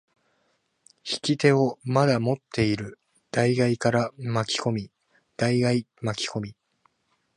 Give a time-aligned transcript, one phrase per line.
[1.07, 2.97] 引き手をまだ持っている
[3.29, 4.91] 大外から巻き込み、
[5.37, 6.55] 大外巻き込み。